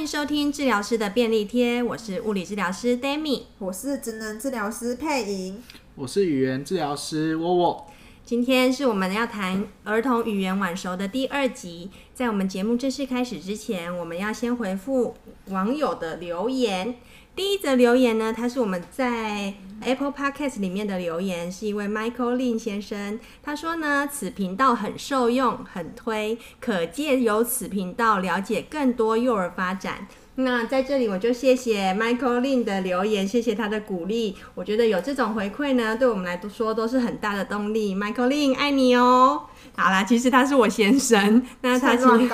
[0.00, 5.62] 欢迎收听治疗师的便利贴，我是物理治疗师 d a m i 我是职能治疗师佩莹，
[5.94, 7.86] 我是语言治疗师沃沃。
[8.24, 11.90] 今天是我们要谈儿童语言晚熟的第二集。
[12.14, 15.14] 在我们节目正式开始之前，我们要先回复
[15.48, 16.94] 网友的留言。
[17.36, 23.18] 第一则留言呢，它是我们在 Apple Podcast 里面的留言，是一位 Michael Lin 先生。
[23.42, 30.06] 他说呢，此频道很受用，很推，可借由此频道了解更多幼儿发展。
[30.44, 34.36] 那在这里，我就谢谢 Michael Lin 的留言，谢谢他的鼓励。
[34.54, 37.94] 我觉得有这种回馈呢，对我们来说都是很大的动力。
[37.94, 39.42] Michael Lin 爱你哦。
[39.76, 42.28] 好啦，其实他是我先生， 那他其实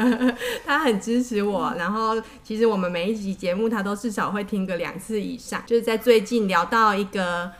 [0.64, 1.74] 他很支持我。
[1.76, 5.62] 然后，其实我们每一集节目，他都至少会听个两次以上。
[5.66, 7.50] 就是在最近聊到一个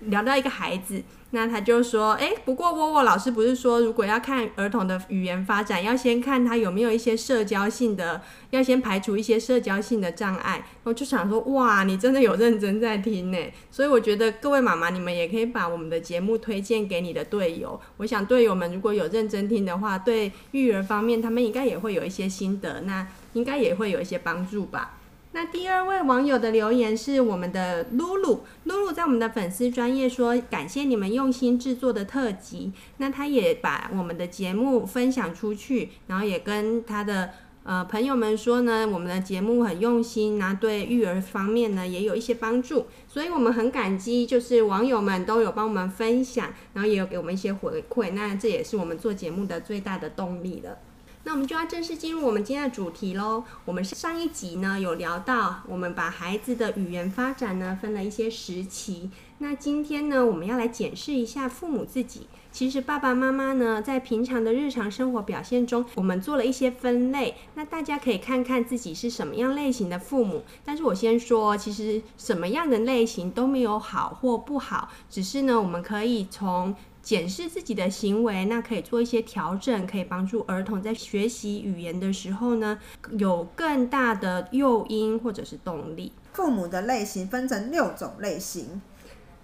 [0.00, 1.02] 聊到一个孩子。
[1.36, 10.64] 那他就说，哎、不过窝窝老师不是说，如果要看儿童的语言发展，要先看他有没有一些社交性的，要先排除一些社交性的障碍。
[10.82, 13.38] 我就想说，哇，你真的有认真在听呢。
[13.70, 17.78] 所以我觉得各位妈妈，你们也可以把我们的节目推荐给你的队友。
[17.98, 24.94] 我想队友们如果有认真听的话，对育儿方面他们应该也会有一些心得，那应该也会有一些帮助吧。
[25.36, 32.72] 那第二位网友的留言是我们的露露，露露在我们的粉丝专业说，感谢你们用心制作的特辑。
[32.96, 37.32] 那他也把我们的节目分享出去，然后也跟他的
[37.64, 50.78] 呃朋友们说呢，我们的节目很用心，那对育儿方面呢也有一些帮助，所以我们很感激，就是网友们都有帮我们分享，然后也有给我们一些回馈，那这也是我们做节目的最大的动力了。
[51.26, 53.42] 那我们就要正式进入我们今天的主题喽。
[53.64, 59.10] 我们上一集呢有聊到，我们把孩子的语言发展呢分了一些时期。
[59.38, 62.28] 那今天呢，我们要来检视一下父母自己。
[62.52, 67.34] 其实爸爸妈妈呢，在平常的日常生活表现中，我们做了一些分类。
[67.56, 70.44] 那大家可以看看自己是什么样类型的父母。
[70.64, 76.72] 但是我先说，其实什么样的类型都没有好或不好，只是呢，我们可以从。
[77.06, 82.80] 检视自己的行为，那可以做一些调整，可以帮助儿童在学习语言的时候呢，
[83.16, 86.10] 有更大的诱因或者是动力。
[86.32, 88.82] 父母的类型分成六种类型。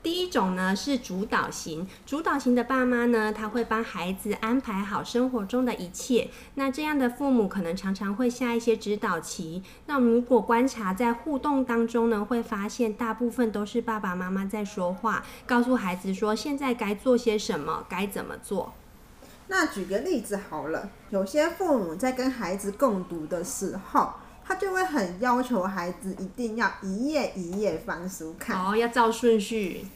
[0.02, 6.28] 第一种呢是主导型，主导型的爸妈呢，他会帮孩子安排好生活中的一切。
[6.56, 9.62] 那这样的父母可能常常会下一些指导棋。
[9.86, 18.72] 那我们如果观察在互动当中呢，会发现大部分都是爸爸妈妈在说话，告诉孩子说现在该做些什么，该怎么做。
[19.46, 24.14] 那举个例子好了，有些父母在跟孩子共读的时候。
[24.44, 29.86] 他就会很要求孩子一定要一页一页翻书看，哦，要照顺序。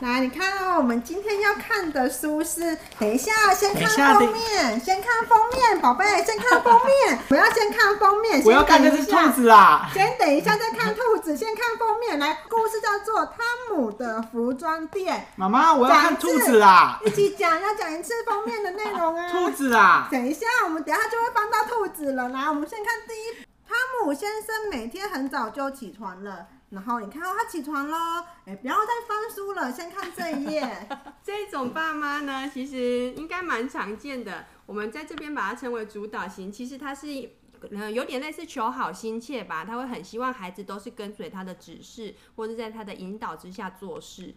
[0.00, 9.90] 来，你看哦，我们今天要看的书是，等一下，先看封面，先看封面，宝贝，先看封面， 不要先看封面，我要看的是兔子啊。
[9.92, 12.18] 先等一下再看兔子，先看封面。
[12.18, 13.36] 来，故事叫做《汤
[13.70, 15.16] 姆的服装店》。
[15.36, 16.98] 妈妈，我要看兔子啊。
[17.04, 19.28] 一起讲，要讲一次封面的内容啊。
[19.32, 20.08] 兔子啊。
[20.10, 22.30] 等一下，我们等一下就会翻到兔子了。
[22.30, 23.46] 来，我们先看第一。
[23.68, 30.88] 汤姆先生每天很早就起床了，然后你看到他起床喽，哎，不要再翻书了，先看这一页。
[31.20, 34.46] 这种爸妈呢，其实应该蛮常见的。
[34.66, 37.08] 我们在这边把它称为主导型，其实他是
[37.72, 44.32] 呃有点类似求好心切吧，他会很希望孩子都是跟随他的指示，或者在他的引导之下做事。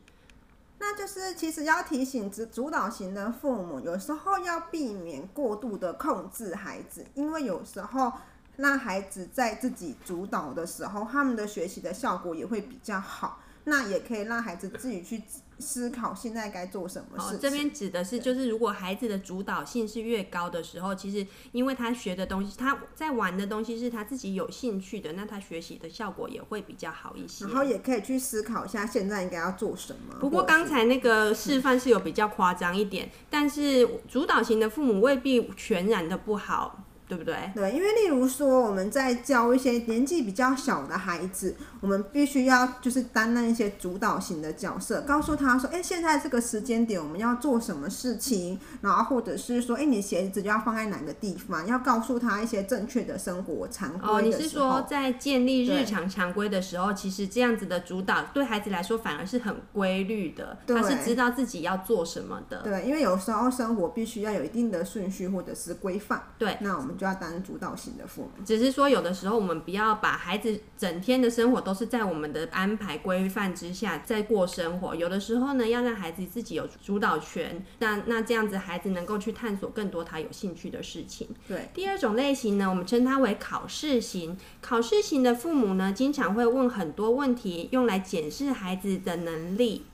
[0.79, 8.11] 那就是其实要提醒主主导型的父母，有时候要避免过度的控制孩子，因为有时候。
[8.57, 13.39] 让孩子在自己主导的时候，他们的学习的效果也会比较好。
[13.65, 15.23] 那也可以让孩子自己去
[15.57, 17.37] 思考现在该做什么事情。
[17.37, 27.45] 哦，这边指的是，就是如果孩子的主导性是越高的时候，其实因为他学的东西，他在玩的东西是他自己有兴趣的，那他学习的效果也会比较好一些。
[27.45, 30.17] 然后也可以去思考一下现在应该要做什么。
[30.19, 36.83] 不过刚才那个示范是有比较夸张一点，但是主导型的父母未必全然的不好。
[37.07, 37.35] 对不对？
[37.53, 54.09] 对，因为例如说，我们在教一些年纪比较小的孩子，我们必须要就是担任一些主导型的角色，告诉他说：“哎，现在这个时间点我们要做什么事情？”然后或者是说：“哎，你鞋子就要放在哪个地方？”要告诉他一些正确的生活常规。
[54.09, 62.61] 哦，你是说在建立日常常规的时候，其实这样子的主导对孩子来说反而是很规律的，他是知道自己要做什么的。
[62.61, 66.23] 对，因为有时候生活必须要有一定的顺序或者是规范。
[66.37, 66.92] 对，那我们。
[66.93, 68.29] 们就要当主导型的父母。
[68.45, 74.95] 只是说，有的时候我们不要把孩子整天的生活都是在我们的安排规范之下在过生活。
[74.95, 81.27] 有的时候呢，要让孩子自己有主导权，那那这样子孩子能够去探索更多他有兴趣的事情。
[81.47, 84.37] 对，第二种类型呢，我们称它为考试型。
[84.61, 89.85] 考试型的父母呢，经常会问很多问题，用来检视孩子的能力。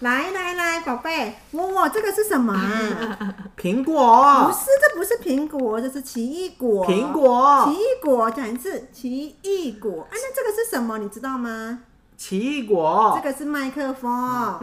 [0.00, 3.18] 来来来，宝贝，我我这个是什么啊？
[3.60, 4.46] 苹果？
[4.46, 6.86] 不是，这不是苹果，这是奇异果。
[6.86, 7.66] 苹果。
[7.66, 10.02] 奇异果，讲一次，奇异果。
[10.04, 10.96] 啊，那这个是什么？
[10.96, 11.80] 你知道吗？
[12.16, 13.12] 奇异果。
[13.22, 14.58] 这个是麦克风。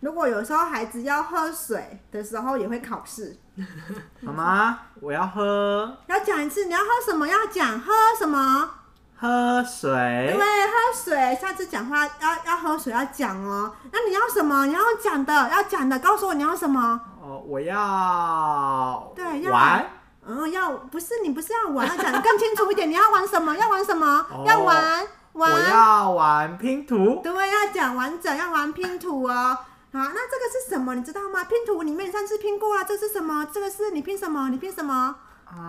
[0.00, 3.34] 如果有时候孩子要喝水的时候，也会考试。
[4.20, 5.96] 妈妈，我要喝。
[6.08, 7.26] 要讲一次，你要喝什么？
[7.26, 8.70] 要讲喝什么？
[9.18, 11.38] 喝水，对，喝水。
[11.40, 13.72] 下次讲话要要喝水要讲哦。
[13.90, 14.66] 那你要什么？
[14.66, 17.00] 你要讲的，要讲的，告诉我你要什么？
[17.22, 19.86] 哦，我要对要玩。
[20.28, 22.90] 嗯，要不是你不是要玩，要讲的更清楚一点。
[22.90, 23.54] 你要玩什么？
[23.56, 24.26] 要玩什么？
[24.30, 25.52] 哦、要玩玩。
[25.52, 27.20] 我要玩拼图。
[27.22, 29.56] 对，要讲完整，要玩拼图哦。
[29.92, 30.94] 好，那这个是什么？
[30.94, 31.44] 你知道吗？
[31.44, 33.46] 拼图里面你上次拼过了，这是什么？
[33.50, 34.50] 这个是你拼什么？
[34.50, 35.14] 你拼什么？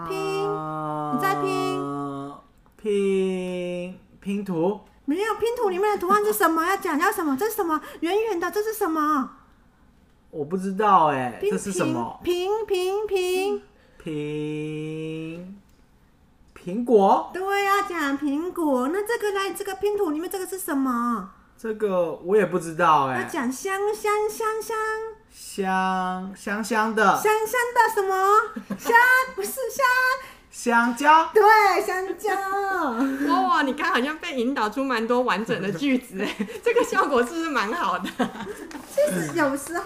[0.09, 2.16] 拼，呃、你在拼。
[2.81, 6.65] 拼拼图没有，拼图里面的图案是什么？
[6.65, 7.35] 要讲要什么？
[7.37, 7.81] 这是什么？
[8.01, 9.31] 圆圆的，这是什么？
[10.29, 12.19] 我不知道哎，这是什么？
[12.23, 13.61] 苹苹苹
[14.03, 15.39] 苹
[16.53, 17.31] 苹果。
[17.33, 18.89] 对，要讲苹果。
[18.89, 21.31] 那这个呢，这个拼图里面这个是什么？
[21.57, 23.21] 这个我也不知道哎。
[23.21, 25.01] 要讲香香香香
[25.31, 28.13] 香香香的香香的什么？
[28.77, 28.93] 香
[29.35, 29.85] 不是香。
[30.57, 31.43] 香蕉，对，
[31.85, 32.31] 香蕉。
[33.31, 38.09] 哇哇，你刚好像被引导出蛮多完整的句子哎， 这个效果是不是蛮好的？
[38.89, 39.85] 其实有时候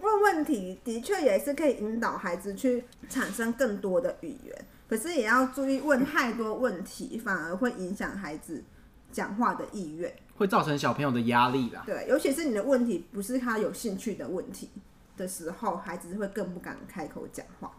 [0.00, 8.64] 问问题的确也是可以引导孩子去产生更多的语言，可是也要注意问太多问题，反而会影响孩子
[9.12, 11.84] 讲话的意愿，会造成小朋友的压力啦。
[11.86, 14.70] 对，尤其是你的问题不是他有兴趣的问题
[15.16, 17.70] 的时候，孩子会更不敢开口讲话。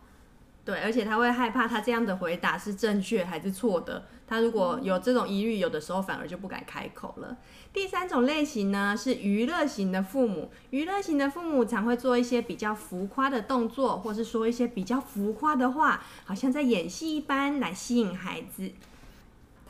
[0.64, 4.06] 对，而且他会害怕他这样的回答是正确还是错的。
[4.28, 7.36] 他如果有这种疑虑，有的时候反而就不敢开口了。
[7.74, 10.52] 第三种类型呢，是娱乐型的父母。
[10.70, 18.72] 娱乐型的父母常会做一些比较浮夸的动作，或是说一些比较浮夸的话，好像在演戏一般来吸引孩子。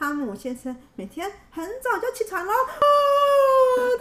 [0.01, 2.51] 汤姆先生每天很早就起床喽。
[2.51, 2.81] 啊，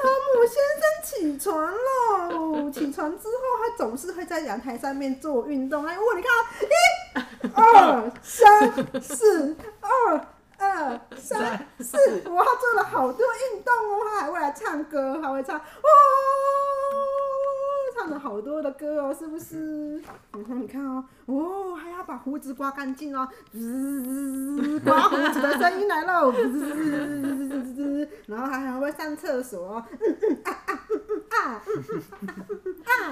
[0.03, 2.71] 汤姆先生起床喽！
[2.71, 5.85] 起床之后，他总是会在阳台上面做运动。
[5.85, 6.33] 哎，我你看，
[6.65, 10.27] 一、二、三、四，二、
[10.57, 11.99] 二、三、四，
[12.31, 14.01] 哇，他做了好多运动哦！
[14.09, 15.65] 他还会来唱歌，还会唱，哇。
[18.01, 20.01] 唱了好多的歌哦，是不是？
[20.33, 31.63] 然后你看哦，哦，还要把胡子刮干净哦，滋，刮胡子的声音来喽，滋，然后还还会上厕所哦，嗯嗯啊啊嗯嗯啊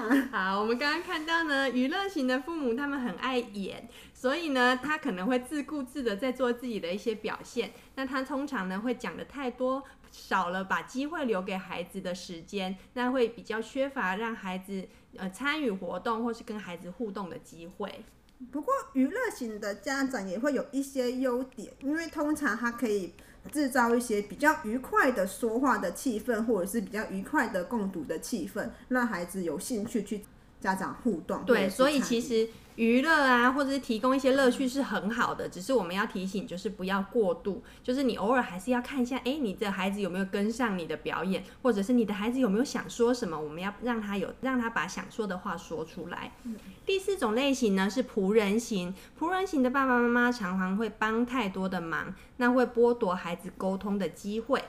[0.09, 0.29] 嗯啊。
[0.31, 7.71] 好，我们刚刚看到呢，娱乐型的父母他们很爱演，所以呢，他可能会自顾自的在做自己的一些表现。
[7.95, 9.83] 那他通常呢，会讲的太多。
[10.11, 18.03] 少了把机会留给孩子的时间，那会比较缺乏让孩子呃参与活动或是跟孩子互动的机会。
[18.51, 23.13] 不过娱乐型的家长也会有一些优点，因为通常他可以
[23.51, 30.23] 制造一些比较愉快的说话的气氛，或者是比较愉快的共读的气氛，让孩子有兴趣去
[30.61, 31.43] 家长互动。
[31.45, 32.49] 对，所以其实。
[32.79, 46.31] 娱乐啊，或者是提供一些乐趣是很好的，只是我们要提醒，就是不要过度，就是你偶尔还是要看一下，哎，你的孩子有没有跟上你的表演，或者是你的孩子有没有想说什么，我们要让他有，让他把想说的话说出来。
[46.45, 46.55] 嗯。
[46.85, 54.63] 第四种类型呢是仆人型，仆人型的爸爸妈妈常常会帮太多的忙，那会剥夺孩子沟通的机会。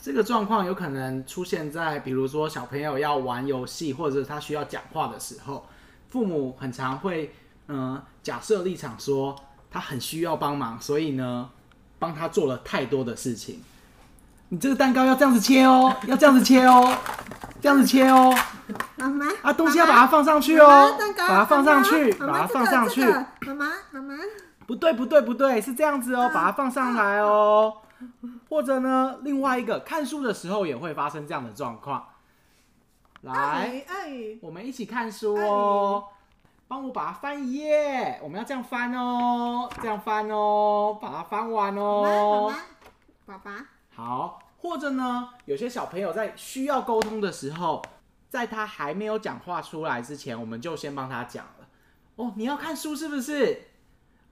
[0.00, 5.66] 这个状况有可能出现在，比如说小朋友要玩游戏，或者是他需要讲话的时候。
[6.12, 7.34] 父母很常会，
[7.68, 9.34] 嗯、呃，假设立场说
[9.70, 11.48] 他很需要帮忙，所以呢，
[11.98, 13.62] 帮他做了太多的事情。
[14.50, 16.94] 你这个蛋糕要这样子切哦，要这样子切哦，
[17.62, 18.30] 这样子切哦。
[18.96, 23.06] 妈妈，啊，东西要把它放上去哦，蛋糕，把它放上去，把它放上去。
[23.06, 24.14] 妈妈，妈妈，
[24.66, 27.72] 不对，不对，不对，是这样子哦，把它放上来哦。
[28.50, 32.04] 或者呢，另外一个看书的时候也会发生这样的状况。
[33.22, 33.84] 来，
[34.40, 36.08] 我们一起看书哦。
[36.66, 42.48] 帮我把它翻一页，我们要这样翻哦，这样翻哦，把它翻完哦。
[42.48, 42.62] 妈妈，
[43.26, 43.66] 爸爸。
[43.94, 47.84] 好，或者呢，有些小朋友在需要沟通的时候，
[48.30, 51.66] 在他还没有讲话出来之前，我们就先帮他讲了。
[52.16, 53.68] 哦，你要看书是不是？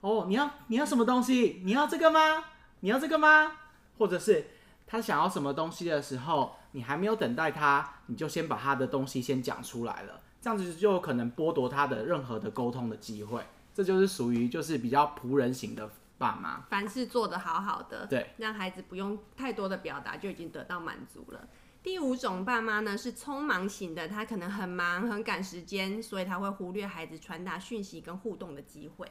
[0.01, 1.61] 哦，你要你要什么东西？
[1.63, 2.43] 你要这个吗？
[2.81, 3.53] 你要这个吗？
[3.99, 4.49] 或者是
[4.87, 13.45] 他想要什么东西的时候，你还没有等待他，你就先把他的东西先讲出来了，这样子就有可能剥夺他的任何的沟通的机会。
[13.73, 21.49] 这就是属于就是比较仆人型的爸妈，凡事做得好好的，对，让孩子不用太多的表达就已经得到满足了。
[21.83, 29.11] 第五种爸妈呢是匆忙型的，他可能很忙很赶时间，所以他会忽略孩子传达讯息跟互动的机会。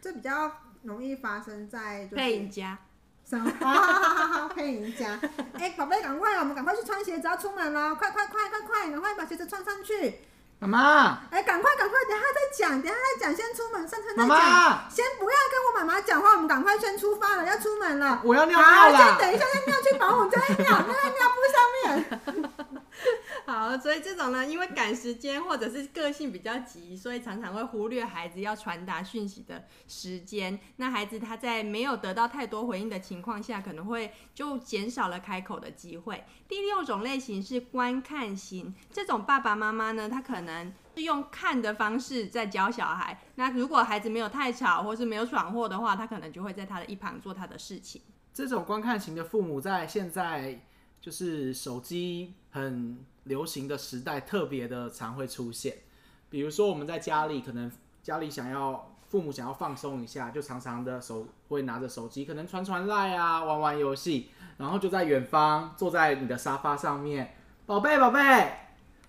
[0.00, 0.52] 这比较
[0.82, 2.78] 容易发生在配音家。
[3.28, 3.52] 什么？
[3.60, 5.18] 好好好好，配音家。
[5.58, 10.20] 哎，宝贝，赶快，我们赶快去穿鞋子，要出门了，快快快快快，赶快把鞋子穿上去。
[10.60, 11.18] 妈妈。
[11.30, 14.28] 哎，赶快赶快，等下再讲，等下再讲，先出门上车再讲。
[14.28, 14.88] 妈。
[14.88, 18.20] 先不要跟我妈妈讲话，我们赶快先出发了，要出门了。
[18.22, 18.96] 我要尿尿了。
[18.96, 22.52] 先等一下，再尿去保姆家尿，尿在尿布上面。
[23.46, 30.58] 好，所以这种呢，因为赶时间或者是个性比较急，所以常常会忽略孩子要传达讯息的时间。
[30.78, 36.24] 那孩子他在没有得到太多回应的情况下，可能会就减少了开口的机会。
[36.48, 43.22] 第六种类型是观看型，这种爸爸妈妈呢，他可能是用看的方式在教小孩。
[43.36, 48.02] 那如果孩子没有太吵或是没有闯祸的话，他可能就会在他的一旁做他的事情。
[48.34, 50.60] 这种观看型的父母在现在
[51.00, 55.76] 就是手机很流行的时代特别的常会出现，
[56.30, 57.70] 比如说我们在家里，可能
[58.02, 67.34] 家里想要父母想要放松一下，就常常的手会拿着手机，可能传传赖啊，玩玩游戏，然后就在远方坐在你的沙发上面，
[67.66, 68.54] 宝贝宝贝，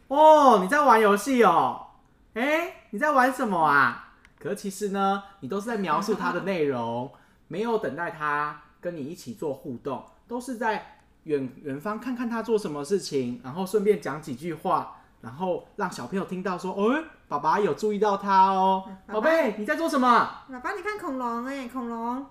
[0.09, 1.87] 哦，你在玩游戏哦，
[2.33, 4.15] 诶，你在玩什么啊？
[4.37, 7.09] 可其实呢，你都是在描述它的内容，
[7.47, 10.95] 没有等待它跟你一起做互动，都是在。
[11.27, 20.07] 远远方看看他做什么事情，然后顺便讲几句话，然后让小朋友听到说：“哦、欸，爸爸有注意到他哦，宝贝，你在做什么？”
[20.49, 22.25] 爸爸，你看恐龙哎，恐龙，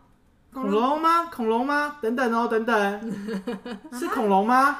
[0.51, 1.27] 恐龙吗？
[1.27, 1.99] 恐龙吗？
[2.01, 3.13] 等等哦，等等，
[3.93, 4.79] 是恐龙吗？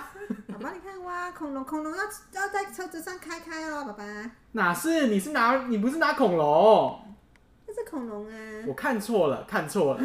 [0.49, 4.05] 爸爸，你看哇，恐龙，恐龙要要在车子上开开哦，爸爸。
[4.53, 5.09] 哪是？
[5.09, 5.67] 你是拿？
[5.67, 7.01] 你不是拿恐龙？
[7.67, 8.33] 这是恐龙啊！
[8.67, 10.01] 我看错了，看错了。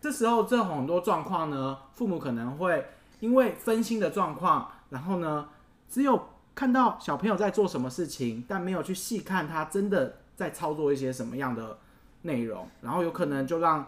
[0.00, 2.84] 这时候这很多状况呢，父母可能会。
[3.20, 5.48] 因为分心的状况，然后呢，
[5.88, 11.78] 只有看到小朋友在做什么事情，但没有去细看他真的在操作一些什么样的
[12.22, 13.86] 内容，然后有可能就让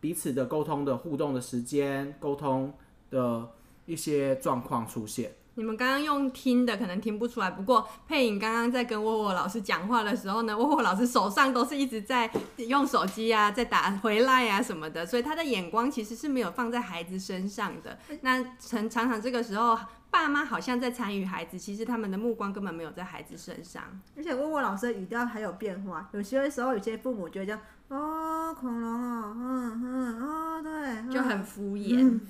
[0.00, 2.72] 彼此的沟通的互动的时间、沟通
[3.10, 3.48] 的
[3.86, 5.32] 一些状况出现。
[5.56, 17.98] 你们刚刚用听的可能听不出来，不过佩颖刚刚在跟沃沃老师讲话的时候呢，沃沃老师手上都是一直在用手机啊，在打回来啊什么的，所以他的眼光其实是没有放在孩子身上的。
[18.20, 19.78] 那常常常这个时候，
[20.10, 23.82] 爸妈好像在参与孩子，其实他们的目光根本没有在孩子身上。
[24.14, 32.00] 而且沃沃老师的语调还有变化，有些时候有些父母觉得哦，恐龙哦，嗯嗯哦，对，就很敷衍。
[32.00, 32.20] 嗯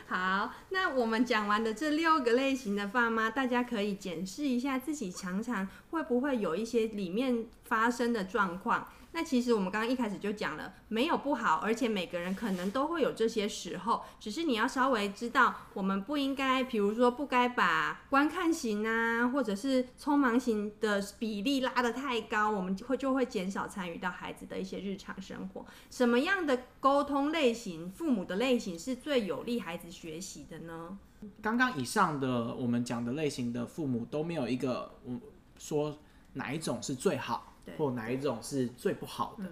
[0.07, 8.87] 好，那我们讲完的这六个类型的爸妈，大家可以检视一下自己，常常会不会有一些里面发生的状况。
[9.17, 25.65] 那其实我们刚刚一开始就讲了，没有不好，而且每个人可能都会有这些时候，只是你要稍微知道，我们不应该，比如说不该把观看型啊，或者是匆忙型的比例拉得太高，我们会就会减少参与到孩子的一些日常生活。
[25.89, 30.95] 什么样的沟通类型，父母的类型是最有利孩子学习的呢？
[31.41, 35.19] 刚刚以上的我们讲的类型的父母都没有一个，我
[35.57, 35.97] 说
[36.33, 37.55] 哪一种是最好。
[37.77, 39.45] 或哪一种是最不好的，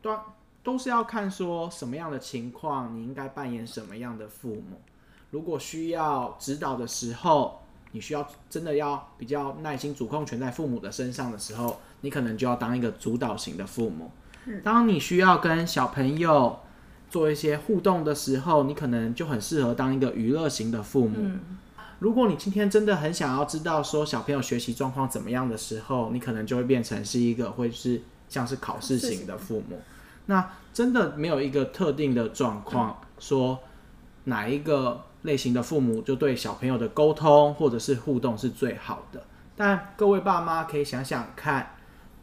[0.00, 0.18] 都
[0.62, 4.80] 都是要看说什么样的情况，你应该扮演什么样的父母。
[5.30, 7.62] 如果需要指导的时候，
[7.92, 14.10] 你需要真的要比较耐心，主控权在父母的身上的时候，你可能就要当一个主导型的父母。
[14.64, 16.60] 当你需要跟小朋友
[17.08, 21.30] 做一些互动的时候，你可能就很适合当一个娱乐型的父母。
[22.00, 29.78] 如果你今天真的很想要知道说小朋友学习状况怎么样的时候，你可能就会变成是一个会是像是考试型的父母。
[30.24, 33.58] 那真的没有一个特定的状况说
[34.24, 39.22] 哪一个类型的父母就对小朋友的沟通或者是互动是最好的。
[39.54, 41.74] 但各位爸妈可以想想看，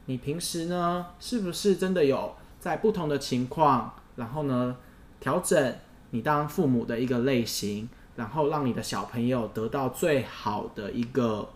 [0.05, 4.75] 你平时呢是不是真的有在不同的情况，然后呢
[5.19, 5.75] 调整
[6.09, 7.87] 你当父母的一个类型。
[8.17, 11.47] 然后让你的小朋友得到最好的一个，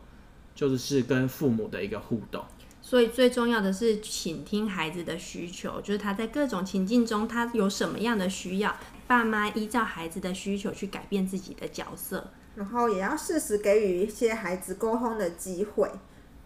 [0.55, 2.41] 就是跟父母的一个互动。
[2.81, 8.75] 所以最重要的是倾听孩子的需求，就是他在各种情境中他有什么样的需要，
[9.07, 15.89] 爸妈依照孩子的需求去改变自己的角色，然后也要适时给予一些孩子沟通的机会。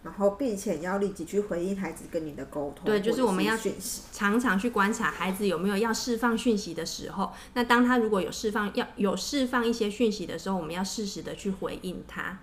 [0.05, 2.85] 然后并且要立即去回应孩子跟你的沟通。
[2.85, 7.33] 对，就是我们要讯息，常常去观察孩子有没有要释放讯息的时候。
[7.55, 12.37] 那当他如果有释放要有释放一些讯息的时候，我们要适时的去回应他。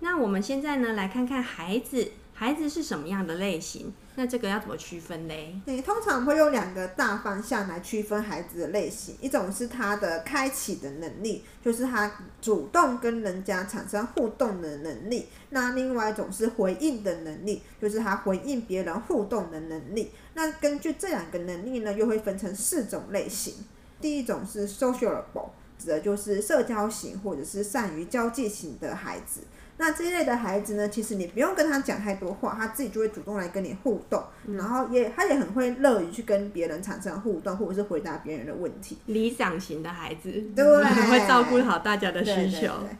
[0.00, 3.94] 那我们现在呢，来看看孩子，孩子是什么样的类型？
[4.14, 5.58] 那这个要怎么区分嘞？
[5.64, 12.12] 你通常会有两个大方向来区分孩子的类型，一种是他的开启的能力，就是他
[12.42, 20.10] 主动跟人家产生互动的能力；那另外一种是回应的能力，就是他回应别人互动的能力。
[20.34, 23.54] 那根据这两个能力呢，又会分成四种类型。
[23.98, 29.40] 第一种是 sociable，指的就是社交型或者是善于交际型的孩子。
[29.78, 38.96] 那这一类的孩子呢，其实你不用跟他讲太多话，他自己就会主动来跟你互动，嗯、然后也他也很会乐于去跟别人产生互动，或者是回答别人的问题。
[39.06, 40.64] 理想型的孩子，对，
[41.10, 42.58] 会照顾好大家的需求。
[42.58, 42.96] 对对对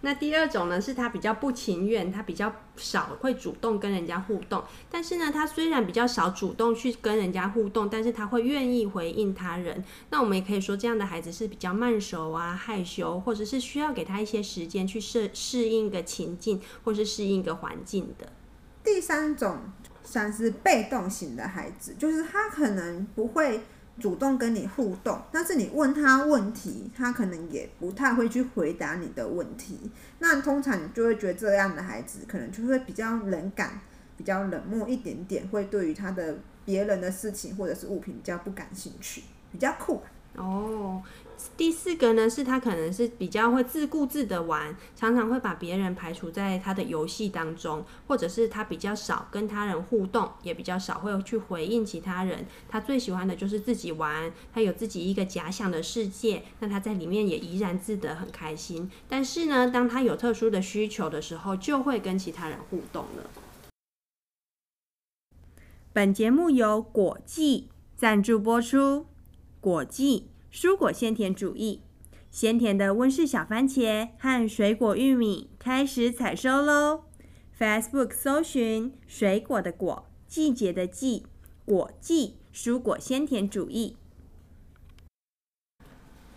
[0.00, 4.62] 那第二种呢，是他比较不情愿，他比较少会主动跟人家互动。
[4.88, 9.84] 但是呢，他虽然比较少主动去跟人家互动，但是他会愿意回应他人。
[10.10, 18.32] 那我们也可以说，这样的孩子是比较慢熟啊、害羞，或者是需要给他一些时间去适适应一个情境，或是适应一个环境的。
[18.84, 19.58] 第三种
[20.04, 23.60] 算是被动型的孩子，就是他可能不会。
[24.00, 29.90] 主动跟你互动，但是你问他问题，他可能也不太会去回答你的问题。
[30.18, 33.80] 那通常你就会觉得这样的孩子可能就会比较冷感，
[34.16, 40.02] 比较冷漠一点点，会对于他的别人的事情或者是物品比较不感兴趣，比较酷。
[40.36, 41.02] 哦。
[41.56, 52.44] 第四个呢，是他可能是比较会自顾自的玩，常常会把别人排除在他的游戏当中，或者是他比较少跟他人互动，也比较少会去回应其他人。
[52.68, 58.90] 他最喜欢的就是自己玩，他有自己一个假想的世界，那他在里面也怡然自得，很开心。
[59.08, 63.30] 但是呢，当他有特殊的需求的时候，就会跟其他人互动了。
[65.92, 69.06] 本节目由果记赞助播出，
[69.60, 70.28] 果记。
[70.60, 71.82] 蔬果鲜甜主义，
[72.32, 77.04] 鲜甜的温室小番茄和水果玉米开始采收喽
[77.56, 81.26] ！Facebook 搜寻“水果的果，季节的季，
[81.64, 83.96] 果季蔬果鲜甜主义”。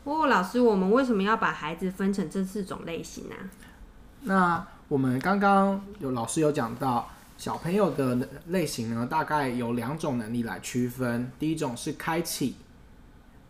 [0.05, 3.35] 哦，老师，我们为什么要把孩子分成这四种类型呢？
[4.21, 11.31] 那我们刚刚有老师有讲到，小朋友的类型呢，大概有两种能力来区分。
[11.39, 12.53] 第一种是开启。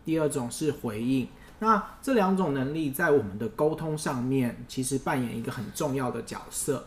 [0.04, 1.28] 第二种是回应，
[1.60, 6.84] 那这两种能力在我们的沟通上面，其实扮演一个很重要的角色。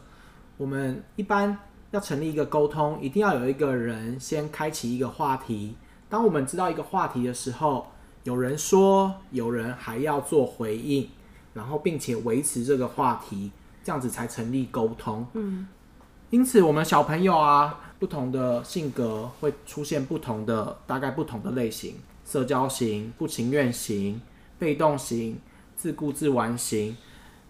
[0.58, 1.58] 我们一般
[1.92, 5.76] 要成立一个沟通，一定要有一个人先开启一个话题。
[6.10, 7.88] 当我们知道一个话题的时候，
[8.24, 11.10] 有人说，有人还要做回应，
[11.54, 13.52] 然后并且维持这个话题，
[13.84, 15.26] 这样子才成立沟通。
[15.34, 15.68] 嗯，
[16.30, 21.96] 因此我们小朋友啊，不同的性格会出现不同的，大概不同的类型。
[22.26, 24.20] 社交型、不情愿型、
[24.58, 25.38] 被动型、
[25.78, 26.98] 自顾自玩型，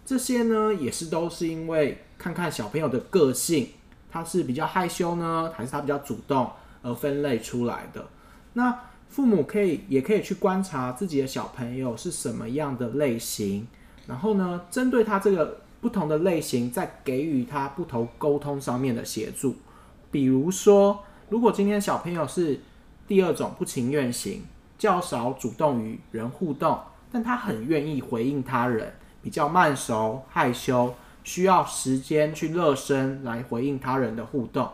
[0.04, 3.70] 这些呢也是都是因为看看小朋友的个性，
[4.10, 6.50] 他是比较害羞呢，还是他比较主动
[6.82, 8.06] 而分类出来的。
[8.52, 13.66] 那父母可以也可以去观察自己的小朋友是什么样的类型，
[14.06, 19.56] 然后呢，针对他这个不同的类型，再给予他不同沟通上面的协助。
[20.10, 22.60] 比如说，如果今天小朋友是
[23.08, 24.44] 第二种不情愿型。
[24.78, 26.78] 较少主动与人互动，
[27.10, 34.68] 但他很愿意回应他人，比较慢熟、害羞，需要时间去热身来回应他人的互动。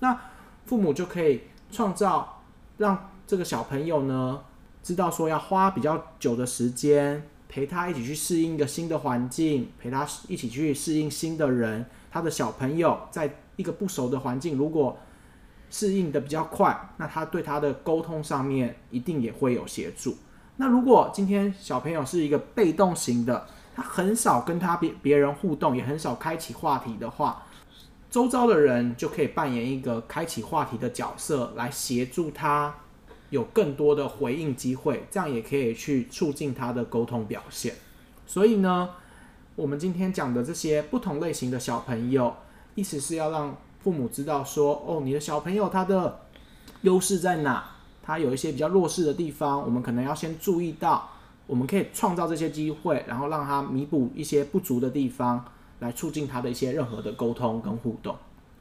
[0.00, 0.18] 那
[0.66, 2.42] 父母就可以创造
[2.76, 4.40] 让这个小朋友呢，
[4.82, 11.86] 知道说要花比较久的时间陪他一起去适应一个新的环境，陪他一起去适应新的人。
[12.10, 14.96] 他的小朋友在一个不熟的环境，如果
[15.68, 20.16] 适应的比较快，那他对他的沟通上面一定也会有协助。
[20.56, 27.42] 那如果今天小朋友是一个被动型的，他很少跟他别别人互动，也很少开启话题的话，
[28.08, 32.74] 周遭的人就可以扮演一个开启话题的角色，来协助他
[33.30, 37.74] 有更多的回应机会，这样也可以去促进他的沟通表现。
[38.26, 38.90] 所以呢，
[39.56, 42.34] 我们今天讲的这些不同类型的小朋友，
[42.76, 43.56] 意思是要让。
[43.86, 46.18] 父母知道说，哦，你的小朋友他的
[46.80, 47.64] 优势在哪？
[48.02, 51.08] 他有一些比较弱势的地方，我们可能要先注意到，
[51.46, 55.44] 我们可以创造这些机会，然后让他弥补一些不足的地方，
[55.78, 58.16] 来促进他的一些任何的沟通跟互动。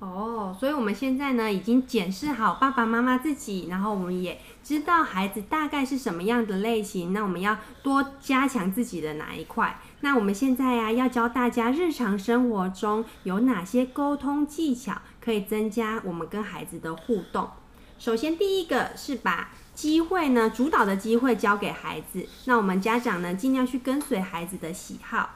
[0.06, 9.80] 哦，所以我们现在呢，已经检视好爸爸妈妈自己，然后我们也知道孩子大概是什么样的类型，那我们要多加强自己的哪一块？
[10.02, 15.02] 那我们现在呀，要教大家日常生活中有哪些沟通技巧。
[15.26, 17.50] 可以增加我们跟孩子的互动。
[17.98, 22.28] 首先，第一个是把机会呢，主导的机会交给孩子。
[22.46, 25.32] 那我们家长呢，尽量去跟随孩子的喜好。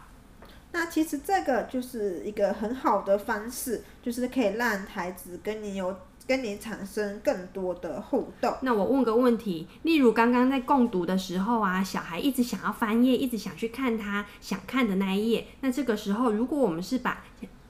[0.72, 5.96] 那其实这个就是一个很好的方式，就是可以让孩子跟你有
[6.28, 8.56] 跟你产生更多的互动。
[8.62, 15.48] 那我问个问题，例如刚刚在共读的时候啊，小孩一直想要翻页，一直想去看他想看的那一页。
[15.62, 17.24] 那这个时候，如果我们是把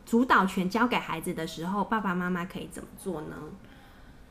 [0.05, 3.35] 主导权交给孩子的时候，爸爸妈妈可以怎么做呢？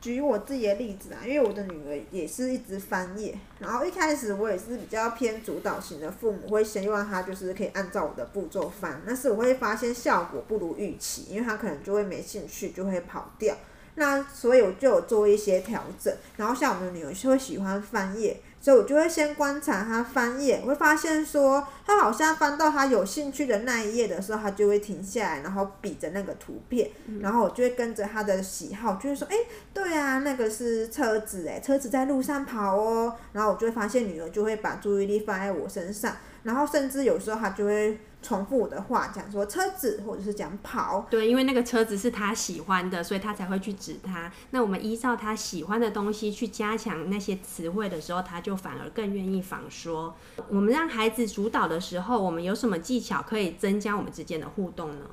[0.01, 13.55] 举我自己的例子啊，因为我的女儿也是一直翻页，然后一开始我也是比较偏主导型的父母，会希望她就是可以按照我的步骤翻，但是我会发现效果不如预期，因为她可能就会没兴趣，就会跑掉。
[13.95, 18.39] 那所以我就有做一些调整，然后像我们的女儿就会喜欢翻页。
[18.61, 26.89] 所以我就会先观察他翻页，我会发现说他好像翻到他有兴趣的那一页的时候，他就会停下来，然后比着那个图片，
[27.21, 29.35] 然后我就会跟着他的喜好，就会说，哎，
[29.73, 37.97] 对啊，那个是车子，哎，车子在路上跑哦，然后我就会发现女儿就会把注意力放在我身上，然后甚至有时候他就会。
[38.21, 41.07] 重复我的话讲说车子，或者是讲跑。
[41.09, 44.31] 对，因为那个车子是他喜欢的，所以他才会去指他。
[44.51, 50.15] 那我们依照他喜欢的东西去加强那些词汇的时候，他就反而更愿意仿说。
[50.49, 55.05] 我们让孩子主导的时候，我们有什么技巧可以增加我们之间的互动呢？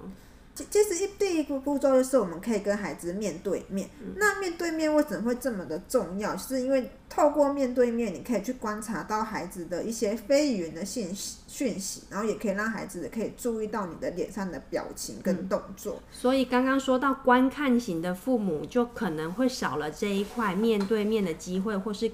[0.65, 3.89] 其实一第一个步骤就是我们可以跟孩子面对面。
[4.01, 4.15] 嗯。
[4.17, 6.37] 那面对面为什么会这么的重要？
[6.37, 15.97] 是因为透过面对面，你可以去观察到孩子的一些非语言的信息讯息，然后也可以让孩子可以注意到你的脸上的表情跟动作。
[15.97, 16.03] 嗯。
[16.11, 22.11] 所以刚刚说到观看型的父母，就可能会少了这一块面对面的机会，或是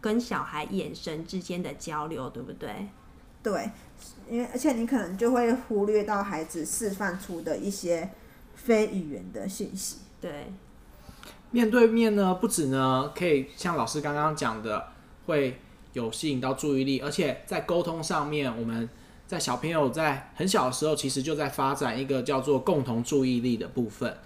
[0.00, 2.88] 跟小孩眼神之间的交流，对不对？
[3.42, 3.70] 对。
[4.30, 8.10] 因为而且你可能就会忽略到孩子释放出的一些
[8.54, 9.98] 非语言的信息。
[10.20, 10.52] 对，
[11.50, 14.88] 面对面呢，不止呢可以像老师刚刚讲的，
[15.26, 15.60] 会
[15.92, 18.88] 有吸引到注意力，而且在沟通上面，我们
[19.26, 24.16] 在小朋友在很小的时候，其实就在发展一个叫做共同注意力的部分。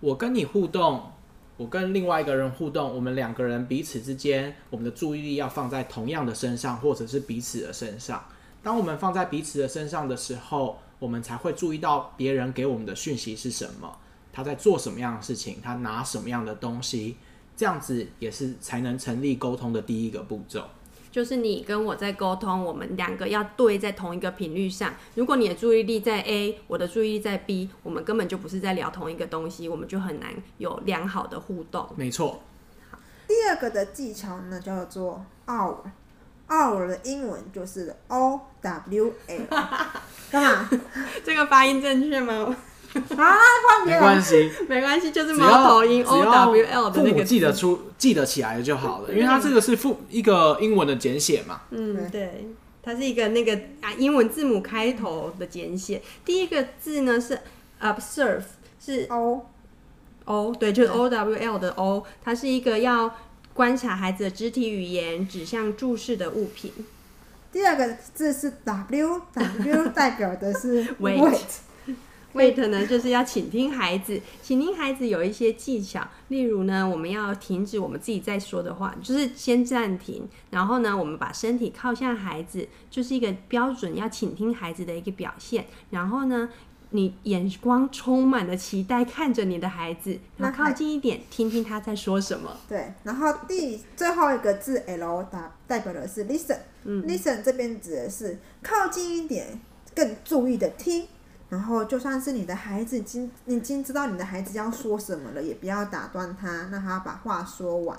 [0.00, 1.12] 我跟你互动，
[1.56, 8.22] 我跟另外一个人互动，我们两个人彼此之间，我们的注意力要放在同样的身上，或者是彼此的身上。
[8.66, 13.96] 当我们放在彼此的身上的时候，我们才会注意到别人给我们的讯息是什么，
[14.32, 17.16] 他在做什么样的事情，他拿什么样的东西，
[17.56, 20.64] 这样子也是才能成立沟通的第一个步骤。
[21.12, 24.92] 就是你跟我在沟通，我们两个要对在同一个频率上。
[25.14, 31.88] 如果你的注意力在 A，我的注意力在 B，我们根本就不是在聊同一个东西，我们就很难有良好的互动。
[31.94, 32.42] 没错。
[33.28, 35.76] 第二个的技巧呢，叫做 OWL。
[36.48, 39.42] OWL 的英文就是 O W L，
[40.30, 40.70] 干嘛？
[41.24, 42.56] 这个发音正确吗？
[43.16, 43.36] 啊，
[43.84, 51.60] 没关系，没关系，就是猫头鹰 O W L 的那个记得出、记得起来就好了，因为它这个是复一个英文的简写嘛。
[51.70, 52.46] 嗯，对，
[52.82, 56.00] 它是一个那个啊英文字母开头的简写。
[56.24, 57.38] 第一个字呢是
[57.82, 58.44] observe，
[58.82, 59.44] 是 O
[60.24, 63.14] O，对，就是 O W L 的 O，它是一个要。
[63.56, 66.70] 观察孩子的肢体语言，指向注视的物品。
[67.50, 71.40] 第二个字是 W，W 代表的是 wait。
[72.34, 74.20] wait 呢，就是要倾听孩子。
[74.42, 85.64] 倾听孩子有一些技巧，例如呢，我们要停止我们自己在说的话，就是先暂停，然后呢，我们把身体靠向孩子，就是一个标准要倾听孩子的一个表现。
[85.88, 86.50] 然后呢，
[86.90, 92.56] 你眼光充满了期待，看着你的孩子，然后靠近一点，听听他在说什么。
[92.68, 99.60] 对，然后第最后一个字 L 打代表的是 listen，嗯，listen 这边指的是靠近一点，
[99.94, 101.06] 更注意的听。
[101.48, 107.98] 然后就算是你的孩子已经已经知道你的孩子要说什么了，也不要打断他，让他把话说完。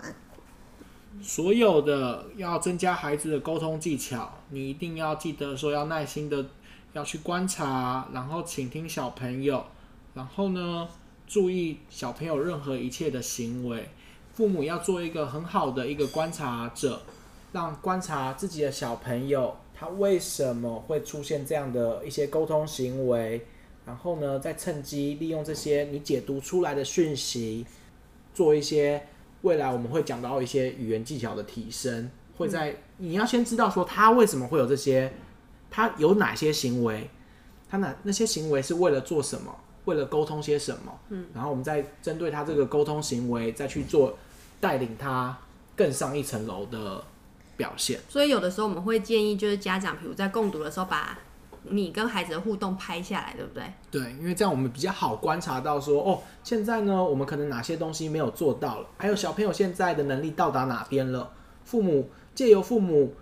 [1.21, 6.45] 所有的要增加孩子的沟通技巧，你一定要记得说要耐心的。
[6.93, 9.63] 要去观察，然后倾听小朋友，
[10.15, 10.87] 然后呢，
[11.27, 13.89] 注意小朋友任何一切的行为。
[14.33, 17.01] 父母要做一个很好的一个观察者，
[17.51, 23.45] 让观察自己的小朋友，他为什么会出现这样的一些沟通行为，
[23.85, 27.65] 然后呢，再趁机利用这些你解读出来的讯息，
[28.33, 29.07] 做一些
[29.41, 32.09] 未来我们会讲到一些语言技巧的提升。
[32.37, 35.11] 会在你要先知道说他为什么会有这些。
[35.77, 37.07] 他有哪些行为？
[37.69, 39.55] 他哪那些行为是为了做什么？
[39.85, 40.91] 为了沟通些什么？
[41.09, 44.17] 嗯，然后我们再针对他这个沟通行为，再去做
[44.59, 45.37] 带领他
[45.75, 47.03] 更上一层楼的
[47.55, 47.99] 表现。
[48.09, 51.19] 所以有的时候我们会建议，就是家长，比如在共读的时候，把
[51.61, 53.63] 你跟孩子的互动拍下来，对不对？
[53.91, 61.33] 对，因为这样我们比较好观察到说，哦，现在呢，我们可能哪些东西没有做到了，还有小朋友现在的能力到达哪边了。
[61.65, 63.13] 父母借由父母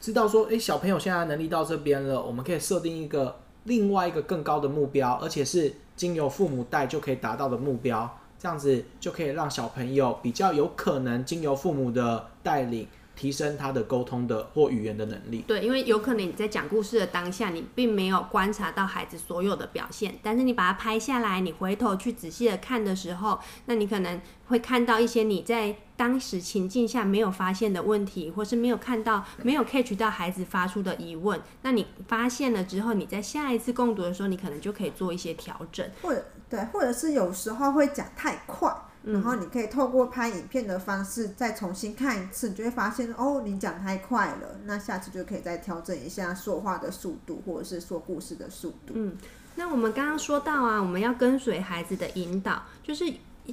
[0.00, 12.88] 知道说，诶，小朋友现在能力到这边了，我们可以设定一个另外一个更高的目标，而且是经由父母带就可以达到的目标，这样子就可以让小朋友比较有可能经由父母的带领。
[13.20, 15.44] 提升他的沟通的或语言的能力。
[15.46, 31.38] 对，因为有可能你在讲故事的当下，你并没有观察到孩子所有的表现，但是你把它拍下来，你回头去仔细的看的时候，那你可能会看到一些你在当时情境下没有发现的问题，或是没有看到、没有 catch 到孩子发出的疑问。
[31.60, 38.74] 那你发现了之后，你在下一次共读的时候，你可能就可以做一些调整，或者对，或者是有时候会讲太快。
[39.02, 48.94] 然后你可以透过拍影片的方式再重新看一次，你就会发现哦，你讲太快了，那下次就可以再调整一下说话的速度，或者是说故事的速度。
[48.94, 49.16] 嗯，
[49.56, 53.04] 那我们刚刚说到啊，我们要跟随孩子的引导，就是。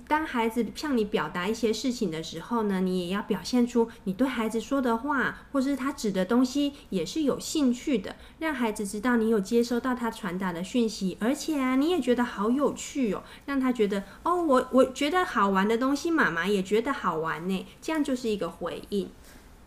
[0.08, 19.10] 当孩子向你表达一些事情的时候呢，你也要表现出你对孩子说的话，或是他指的东西也是有兴趣的，让孩子知道你有接收到他传达的讯息，而且啊，你也觉得好有趣哦，让他觉得哦，我我觉得好玩的东西，妈妈也觉得好玩呢，这样就是一个回应。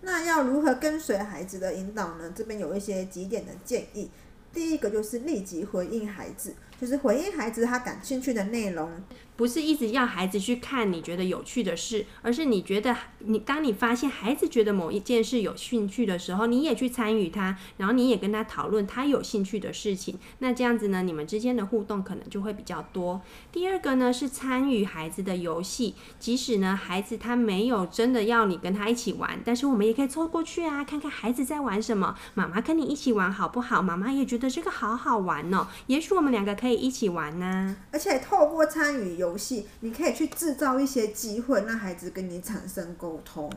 [0.02, 2.33] 那要如何跟随孩子的引导呢？
[2.35, 4.11] 这边有一些几点的建议。
[4.52, 8.90] 第一个就是立即回应孩子，就是回应孩子他感兴趣的内容，
[9.36, 23.22] 不是一直要孩子去看你觉得有趣的事，而是你觉得你当你发现孩子觉得某一件事有兴趣的时候，你也去参与他，然后你也跟他讨论他有兴趣的事情，那这样子呢，你们之间的互动可能就会比较多。
[23.50, 33.80] 第二个呢是参与孩子的游戏，即使呢孩子他没有真的要你跟他一起玩，但是我们也可以凑过去啊，看看孩子在玩什么，妈妈跟你一起玩好不好？
[33.80, 34.50] 妈妈也觉得。
[34.50, 37.76] 这个好好玩哦，也许我们两个可以一起玩呢。
[37.92, 43.50] 而且透过参与游戏，你可以去制造一些机会，让孩子跟你产生沟通。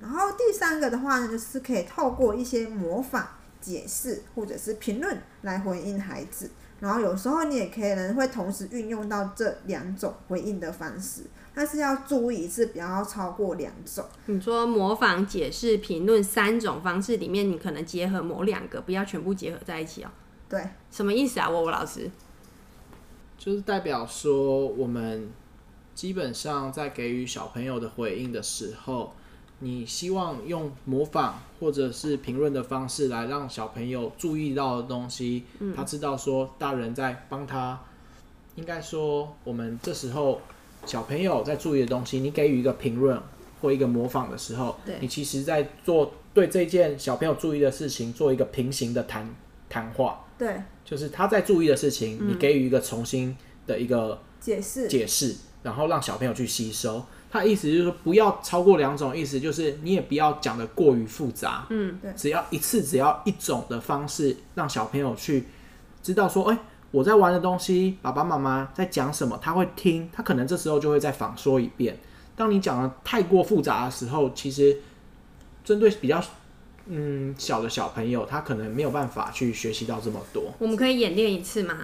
[0.00, 3.28] 然后第三个的话呢，就是可以透过一些模仿、
[3.60, 6.50] 解释或者是评论来回应孩子。
[6.78, 11.22] 然后有时候你也可能会同时运用到这两种回应的方式。
[11.54, 14.04] 但是要注意是不要超过两种。
[14.26, 20.10] 你说模仿、解释、评论三种方式里面，你可能结合某两个，不要全部结合在一起哦。
[20.48, 21.48] 对，什么意思啊？
[21.50, 22.10] 沃沃老师，
[23.38, 25.30] 就是代表说，我们
[25.94, 29.12] 基本上在给予小朋友的回应的时候，
[29.60, 37.80] 你希望用模仿或者是评论的方式来让小朋友注意到的东西，嗯、他知道说大人在帮他。
[38.54, 40.40] 应该说，我们这时候。
[40.84, 43.20] 小朋友在注意的东西，你给予一个评论
[43.60, 49.28] 或一个模仿的时候，你其实在做对这件小朋友注意的事情做一个平行的谈
[49.68, 50.25] 谈话。
[50.38, 57.04] 对，就是他在注意的事情，嗯、你给予一个重新的一个解释，解释，然后让小朋友去吸收。
[57.30, 61.66] 他意思就是说，不要超过两种，意思就是你也不要讲的过于复杂。
[61.70, 65.44] 嗯，对，只要一次，只要一种的方式，让小朋友去
[66.02, 66.60] 知道说，哎、欸。
[66.92, 71.98] 我在玩的东西，爸爸妈妈在讲什么，他会听，他可能这时候就会再仿说一遍。
[72.36, 74.78] 当你讲的太过复杂的时候，其实
[75.62, 76.22] 针对比较
[76.86, 80.52] 嗯小的小朋友，他可能没有办法去学习到这么多。
[80.58, 81.74] 我们可以演练一次吗？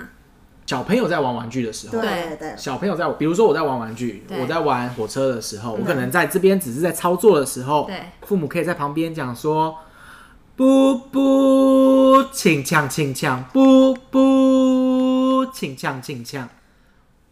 [0.66, 9.76] 小朋友在玩玩具的时候，对对，小朋友在，比如说我在玩玩具，我在玩火车的时候，我可能在这边只是在操作的时候，对，父母可以在旁边讲说。
[10.54, 16.46] 不不，轻枪轻枪，不不，轻枪轻枪。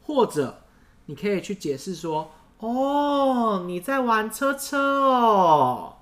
[0.06, 0.62] 或者，
[1.04, 5.96] 你可以去解释说：“哦，你在玩车车哦。”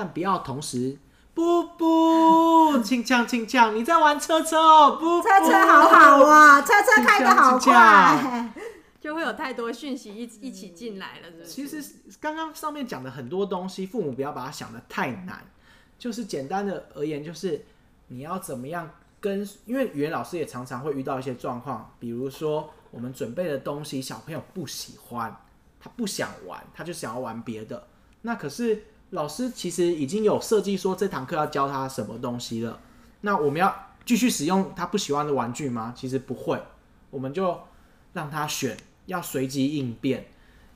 [0.00, 0.96] 但不要同时
[1.34, 8.50] “不不，轻呛轻呛，你在玩车车哦。”不，车车好好啊，车车开的好快，
[8.98, 11.50] 就会有太多讯息一一起进来了，是不是？
[11.50, 15.44] 其实刚刚上面讲的很多东西，父母不要把它想的太难。
[15.98, 17.62] 就是简单的而言，就是
[18.08, 18.88] 你要怎么样
[19.20, 25.36] 跟，因为语言老师也常常会遇到一些状况，比如说我们准备的东西小朋友不喜欢，
[25.78, 27.86] 他不想玩，他就想要玩别的。
[28.22, 32.80] 那可是老师其实已经有设计说这堂课要教他什么东西了。
[33.20, 35.94] 那我们要继续使用他不喜欢的玩具吗？
[35.96, 36.60] 其实不会，
[37.10, 37.58] 我们就
[38.12, 40.26] 让他选，要随机应变。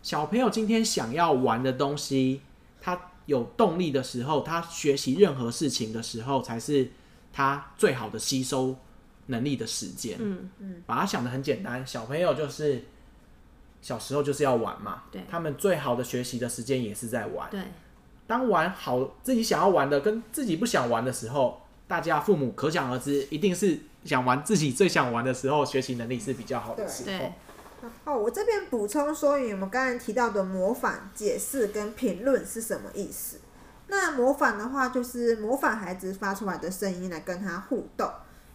[0.02, 2.42] 小朋友今天想要玩的东西，
[2.80, 3.10] 他。
[3.26, 6.90] 有动力的时候，他学习任何事情的时候，才是
[7.32, 8.76] 他最好的吸收
[9.28, 10.18] 能力的时间。
[10.20, 12.84] 嗯嗯，把他想得很简单，小朋友就是
[13.80, 15.04] 小时候就是要玩嘛。
[15.10, 17.48] 对，他们最好的学习的时间也是在玩。
[17.50, 17.62] 对，
[18.26, 27.18] 当玩好自己想要玩的跟自己不想玩的时候，大家父母可想而知，一定是想玩自己最想玩的时候，学习能力是比较好的时候。
[27.18, 27.32] 对。
[27.82, 33.38] 然后我这边补充说明，我们刚才提到的模仿、解释跟评论是什么意思？
[33.88, 38.08] 那模仿的话，就是模仿孩子发出来的声音来跟他互动。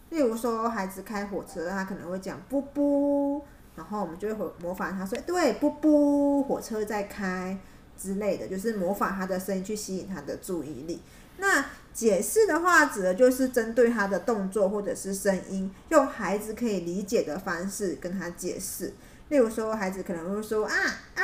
[0.08, 3.44] 例如说，孩子开火车，他可能会讲“布布”，
[3.76, 7.56] 然后我们就会模仿他说：“对，布布，火车在开”
[8.00, 11.00] 之类的，就是模仿他的声音去吸引他的注意力。
[11.38, 18.92] 那解释的话，指的就是针对他的动作或者是声音，用孩子可以理解的方式跟他解释。
[19.28, 20.74] 例如说，孩子可能会说啊
[21.14, 21.22] 啊，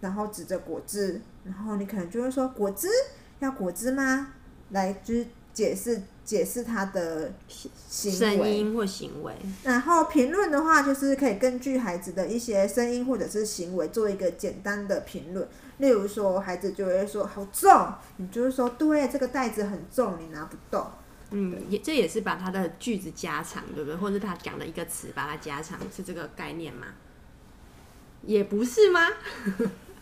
[0.00, 2.88] 然后指着果汁，然后你可能就会说果汁，
[3.38, 4.34] 要果汁吗？
[4.70, 9.32] 来，就是解释解释他的行为声音或行为。
[9.62, 15.48] 然后评论的话，就是可以根据孩子的一些声音或者是行为做一个简单的评论。
[15.78, 20.86] 例如说，孩子就会说好重，你就是说对，这个袋子很重，你拿不动。
[21.30, 23.96] 嗯，也这也是把他的句子加长，对不对？
[23.96, 26.86] 或者是他讲的一个词把它加长，是这个概念吗？
[28.22, 29.00] 也不是吗？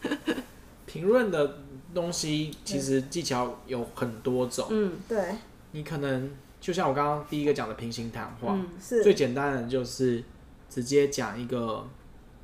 [0.86, 1.58] 评论的
[1.92, 4.68] 东西其实技巧有很多种。
[4.70, 5.34] 嗯，对。
[5.72, 10.22] 你可能就像我刚刚第一个讲的平行谈话，嗯，是最简单的就是
[10.70, 11.86] 直接讲一个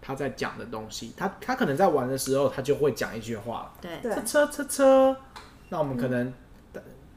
[0.01, 1.13] 他在讲的东西。
[1.17, 3.73] 他他可能在玩的时候，他就会讲一句话。
[3.81, 5.17] 对，车车车车。
[5.69, 6.33] 那我们可能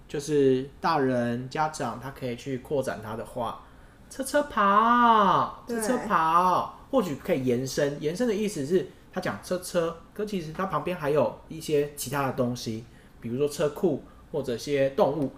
[0.07, 3.63] 就是大人家长，他可以去扩展他的话，
[4.09, 6.79] 车车跑，车车跑。
[6.91, 12.85] 或许可以延伸，延伸的意思是他讲车车，可其实他旁边还有一些其他的东西，
[13.19, 15.31] 比如说车库或者些动物，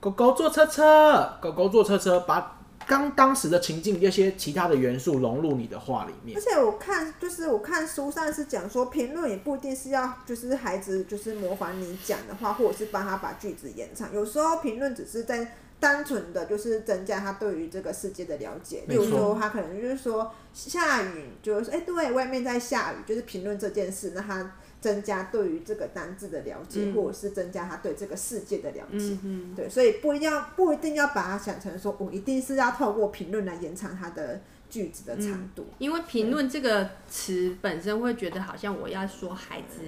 [0.00, 6.38] 狗狗坐车车，狗狗坐车车，把刚当时的情境这些其他的元素融入你的画里面。
[6.38, 15.56] 而且我看，就是我看书上是讲说，评论也不一定是要就是孩子就是模仿你讲的话，或者是帮他把句子延长，有时候评论只是在。
[15.80, 39.80] 单纯的就是增加他对于这个世界的了解，比如说他可能就是说下雨，就是说哎、欸，对外面在下雨，就是评论这件事，那他增加对于这个单字的了解，嗯、或者是增加他对这个世界的了解，嗯、对，所以不一定要不一定要把它想成说我一定是要透过评论来延长他的句子的长度，嗯、因为评论这个词本身会觉得好像我要说孩子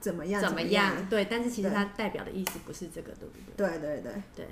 [0.00, 3.68] 怎么样怎么样，对，但是其实它代表的意思不是这个，对不对？
[3.68, 4.12] 对对对。
[4.34, 4.46] 对。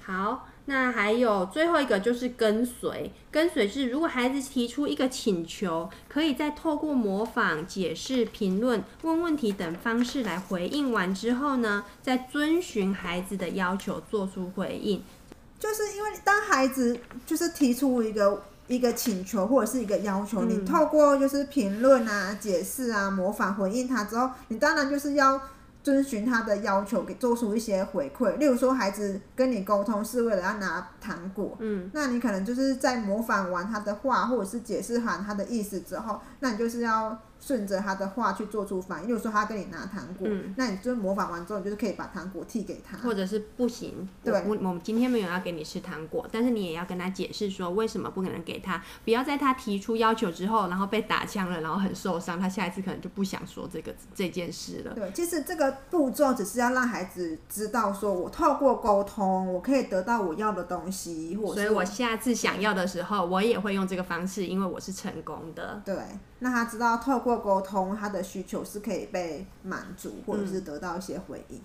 [0.00, 3.12] 好，那还有最后一个就是跟随。
[3.30, 15.02] 跟随是如果孩子提出一个请求，可以再透过模仿、解释、评论、问问题等方式来回应完之后呢，再遵循孩子的要求做出回应。
[15.58, 25.40] 就是因为当孩子就是提出一个一个请求或者是一个要求，嗯、你透过就是评论啊、解释啊、模仿回应他之后，你当然就是要。
[25.84, 28.34] 遵循他的要求，给做出一些回馈。
[28.38, 37.16] 例如说，孩子跟你沟通是为了要拿糖果，嗯，那你可能就是在模仿完他的话，或者是解释完他的意思之后，那你就是要。
[37.40, 54.94] 顺着他的话去做出反应，例如说他跟你拿糖果，嗯、那你就模仿完之后，你就是可以把糖果递给他，或者是不行，对，我我们今天没有要给你吃糖果，但是你也要跟他解释说为什么不可能给他，不要在他提出要求之后，然后被打枪了，然后很受伤，他下一次可能就不想说这个这件事了。
[54.94, 65.82] 对，其实这个步骤只是要让孩子知道，说我透过沟通，我可以得到我要的东西，或者所以我下次想要的时候，我也会用这个方式，因为我是成功的。
[65.84, 65.94] 对。
[66.40, 71.56] 那他知道透过沟通，他的需求是可以被满足，或者是得到一些回应。
[71.56, 71.62] 嗯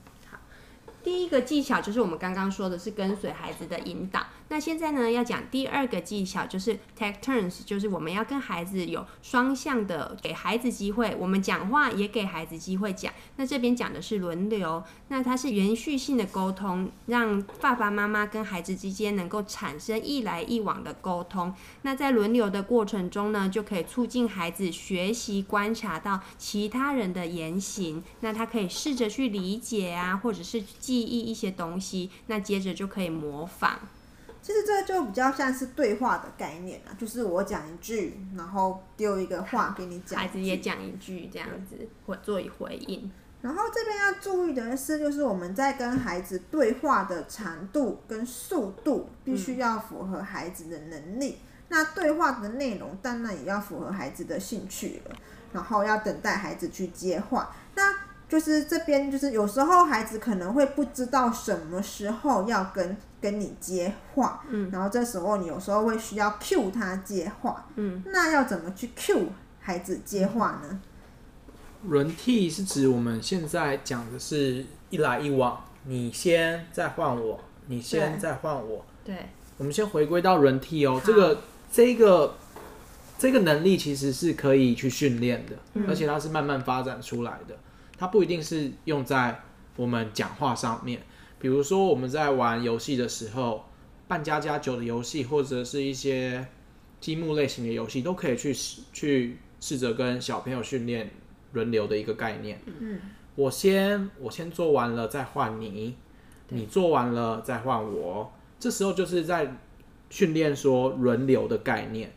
[1.01, 4.21] 第一个技巧就是我们刚刚说的是跟随孩子的引导。
[4.49, 13.13] 那现在呢，要讲第二个技巧，就是 take turns，就是我们要跟孩子有双向的，给孩子机会，我们讲话也给孩子机会讲。
[13.37, 21.53] 那这边讲的是轮流，那它是延续性的沟通，让爸爸妈妈跟孩子之间能够产生一来一往的沟通。
[21.83, 30.63] 那在轮流的过程中呢，就可以促进孩子学习观察到其他人的言行，那他可以试着去理解啊，或者是。
[30.79, 33.79] 记忆一些东西，那接着就可以模仿。
[34.41, 41.75] 其实这个就比较像是对话的概念啊，就是我讲一句，然后丢一个话给你讲，孩子也讲一句，这样子
[42.05, 43.11] 或做一回应。
[43.41, 51.37] 然后这边要注意的是，就是我们在跟孩子对话的长度跟速度必须要符合孩子的能力。
[51.39, 55.15] 嗯、那对话的内容当然也要符合孩子的兴趣了，
[55.53, 57.55] 然后要等待孩子去接话。
[57.75, 57.95] 那
[58.27, 69.27] 就是这边，就是有时候孩子可能会不知道什么时候要跟跟你接话，嗯，然后这时候你有时候会需要 cue 他接话，嗯，那要怎么去 cue
[69.59, 70.79] 孩子接话呢？
[71.83, 78.85] 轮替是指我们现在讲的是一来一往，你先再换我，你先再换我。
[79.03, 81.41] 对，我们先回归到轮替哦，这个
[81.71, 82.35] 这个
[83.17, 85.85] 这个能力其实是可以去训练的，嗯。
[85.87, 87.55] 而且它是慢慢发展出来的，
[87.97, 89.41] 它不一定是用在
[89.75, 91.01] 我们讲话上面。
[91.39, 93.65] 比如说我们在玩游戏的时候，
[94.07, 96.45] 扮家家酒的游戏或者是一些
[96.99, 101.09] 积木类型的游戏，都可以去试去试着跟小朋友训练
[101.53, 102.61] 轮流的一个概念。
[102.79, 102.99] 嗯，
[103.35, 105.95] 我先我先做完了再换你，
[106.49, 108.31] 你做完了再换我。
[108.59, 109.55] 这时候就是在
[110.09, 112.13] 训练说轮流的概念。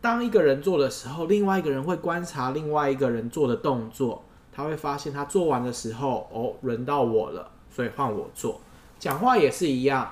[0.00, 8.60] 当一个人做的时候，另外一个人会观察另外一个人做的动作，他会发现他做完的时候，哦，轮到我了，所以换我做。
[8.98, 10.10] 讲话也是一样，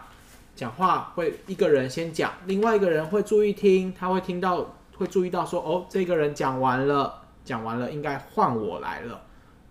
[0.55, 9.21] 讲话会一个人先讲，另外一个人会注意听，他会听到，会注意到说，哦，这个人讲完了，讲完了，应该换我来了，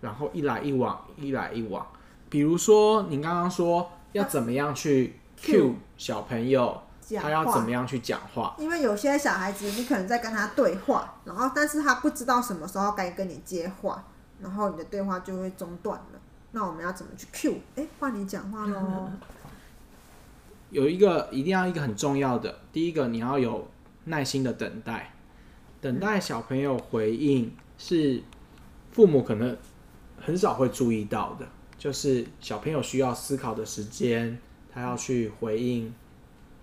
[0.00, 1.86] 然后一来一往，一来一往。
[2.28, 6.82] 比如说，你刚刚说要怎么样去 cue 小朋友，
[7.20, 7.70] 他要怎么。
[7.70, 8.54] 样去讲话？
[8.58, 14.04] 因为有些小孩子，你可能在跟他对话，然后但是他不知道什么时候该跟你接话，
[14.40, 16.20] 然后你的对话就会中断了。
[16.56, 17.56] 那我们要怎么去 cue？
[17.74, 19.10] 哎，换你讲话喽。
[20.72, 23.68] 有一个一定要一个很重要的，第一个你要有
[24.04, 25.12] 耐心的等待，
[25.82, 28.22] 等待小朋友回应是
[28.90, 29.54] 父母可能
[30.18, 31.46] 很少会注意到的，
[31.76, 34.38] 就是小朋友需要思考的时间，
[34.72, 35.92] 他要去回应，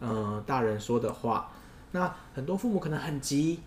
[0.02, 1.52] 嗯，大人说的话。
[1.92, 3.60] 那很多父母可能很急，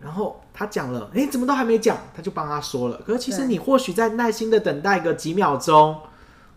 [0.00, 3.00] 然后他讲了，诶，怎么都还没讲，他就帮他说了。
[3.04, 6.00] 可是其实你或许在耐心的等待个几秒钟，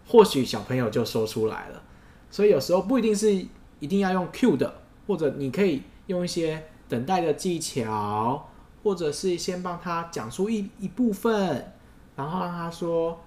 [0.07, 1.81] 或许小朋友就说出来了。
[2.29, 3.33] 所以有时候不一定是
[3.79, 8.49] 一定要用 cue 的，或者你可以用一些等待的技巧，
[8.83, 11.73] 或者是先帮他讲出一一部分，
[12.15, 13.19] 然后让他说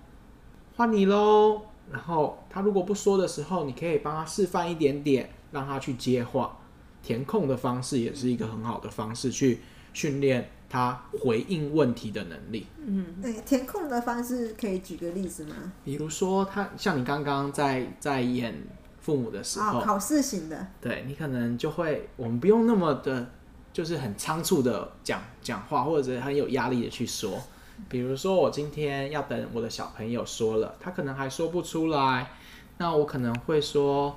[0.76, 1.62] 换你喽。
[1.92, 6.56] 然后他如果不说的时候，你可以帮他示范一点点，让他去接话。
[7.02, 9.60] 填空的方式也是一个很好的方式，去
[9.94, 12.66] 训练他回应问题的能力。
[12.86, 15.54] 嗯，对，填空的方式可以举个例子吗？
[15.82, 18.54] 比如说他像你刚刚在在演
[19.00, 23.30] 父母的时候，哦，考试型的，对你可能就会，我们不用那么的，
[23.72, 27.40] 就是很仓促的讲讲话，或者很有压力的去说。
[27.88, 32.30] 比如说，我今天要等我的小朋友说了，他可能还说不出来，
[32.78, 34.16] 那我可能会说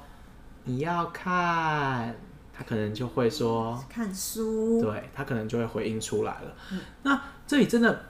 [0.65, 2.15] 你要看，
[2.57, 6.55] 他可能就会说，看书，对他可能就会回应出来了。
[7.03, 8.05] 那这里真的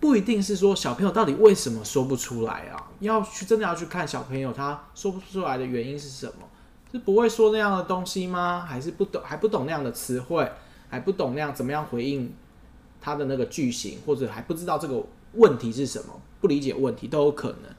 [0.00, 6.32] 不一定是说小朋友到底为什么说不出来啊，要去真的要去看小朋友他说不出来的原因是什么。
[6.90, 8.66] 是不会说那样的东西吗？
[8.68, 10.46] 还是不懂还不懂那样的词汇，
[10.90, 12.34] 还不懂那样怎么样回应
[13.00, 17.74] 他的那个句型，或者还不知道这个问题是什么，不理解问题都有可能。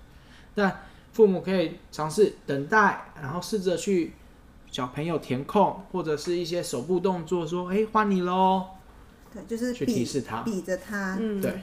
[0.56, 4.14] 但父母可以尝试等待，然后试着去
[4.74, 8.66] 小朋友填空，或者是一些手部动作，说：“哎，换你喽。
[9.32, 11.62] 对，就是去比提示他比着他，嗯对。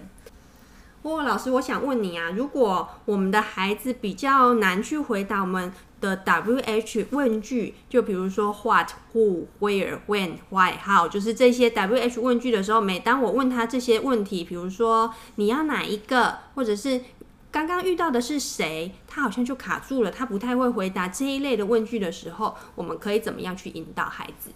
[1.02, 17.00] 不过老师，我想问你啊，如果我们的孩子比较难去回答我们的 WH 问句，就比如说 What、Who、Where、When、Why、How，就是这些 WH 问句的时候，每当我问他这些问题，比如说你要哪一个，或者是
[17.50, 24.50] 刚刚遇到的是谁，他好像就卡住了，他不太会回答这一类的问句的时候，我们可以怎么样去引导孩子？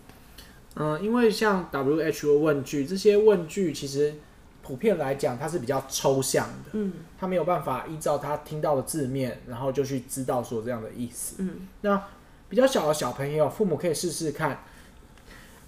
[0.76, 4.14] 嗯，因为像 WHO 问句，这些问句其实
[4.62, 11.36] 普遍来讲，它是比较抽象的，嗯他没有办法依照他听到的字面，然后就去知道说这样的意思。
[11.38, 12.02] 嗯那
[12.48, 14.62] 比较小的小朋友，父母可以试试看，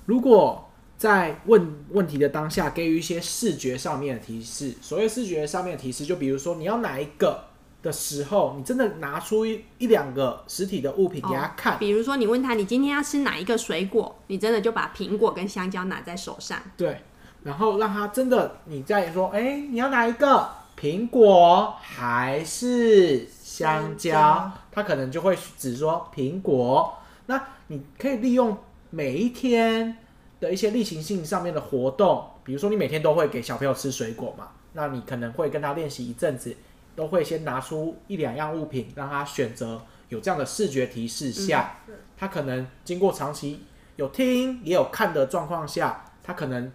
[0.04, 0.65] 如果
[0.96, 7.44] 在问问题的当下给予一些视觉上面的提示，所谓视觉上面的提示，就比如说你要哪一个
[7.82, 16.58] 的时候，你真的拿出一一两个实体的物品给他看，比如说你问他你今天要吃哪一个水果，你真的就把苹果跟香蕉拿在手上。
[16.76, 17.00] 对，
[17.42, 20.48] 然后让他真的，你再说，哎，你要哪一个？
[20.78, 24.12] 苹果还是香蕉？
[24.12, 26.94] 香蕉他可能就会只说苹果。
[27.24, 28.58] 那你可以利用
[28.90, 29.96] 每一天
[30.40, 36.54] 的一些例行性上面的活动，比如说你每天都会给小朋友吃水果嘛，那你可能会跟他练习一阵子，
[36.94, 41.78] 都会先拿出一两样物品让他选择，有这样的视觉提示下，
[42.16, 43.60] 他可能经过长期
[43.96, 46.70] 有听也有看的状况下，他可能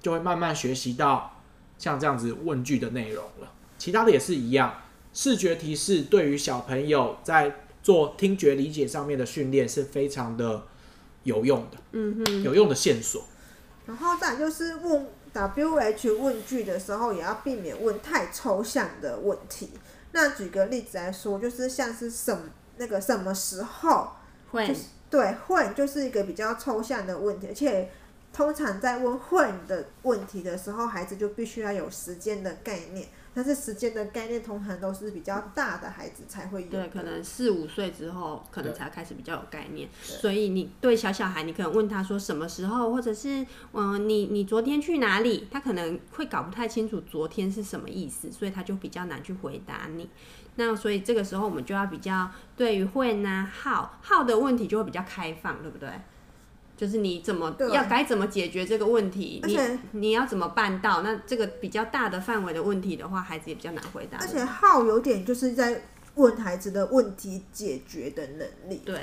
[0.00, 1.40] 就会慢慢学习到
[1.78, 3.52] 像这样子问句的内容了。
[3.76, 4.82] 其他的也是一样，
[5.12, 10.62] 视觉提示对于小朋友在做听觉理解上面的训练是非常的
[11.22, 13.24] 有用的，嗯哼，有用的线索。
[13.86, 19.70] 然后再就是问 WH 问句的时候，也要避免问太抽象的问题。
[20.12, 22.44] 那举个例子来说，就是像是什么
[22.76, 24.10] 那个什么时候，
[24.50, 27.90] 会、就是对会就是一个比较抽象的问题，而且
[28.32, 33.08] 通常在问会的问题的时候，孩子就必须要有时间的概念。
[33.40, 39.88] 但是时间的概念通常都是比较大的孩子才会有，对，可能四五岁之后可能才开始比较有概念。
[40.02, 45.48] 所以你对小小孩，你可能问他说什么时候，或者是嗯，你你昨天去哪里？
[45.50, 50.10] 他可能会搞不太清楚昨天是什么意思，所以他就比较难去回答你。
[50.56, 55.88] 那所以这个时候我们就要比较对于 when 啊 how how 的问题就会比较开放，对不对？
[56.80, 59.42] 就是你怎么要该怎么解决这个问题？
[59.44, 59.58] 你
[59.90, 61.02] 你要怎么办到？
[61.02, 64.16] 那这个比较大的范围的问题的话，孩子也比较难回答。
[64.16, 65.82] 而且号有点就是在
[66.14, 68.80] 问孩子的问题解决的能力。
[68.82, 68.98] 对，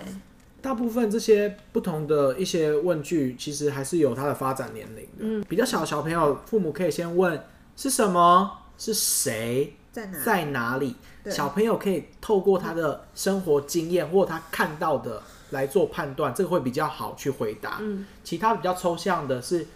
[0.60, 5.20] 大部分这些不同的一些问句，其实还是有他的发展年龄的。
[5.20, 7.40] 嗯，比较小的小朋友，父母可以先问
[7.76, 8.52] 是什么？
[8.80, 9.76] 是谁？
[9.92, 10.24] 在哪？
[10.24, 10.96] 在哪里？
[11.30, 15.22] 小朋友可以透过他的生活经验或他看到的。
[15.52, 17.78] 来做判断，这个会比较好去回答。
[17.80, 19.68] 嗯，其他比较抽象的是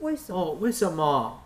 [0.00, 0.40] 为什么？
[0.40, 1.40] 哦，为什么？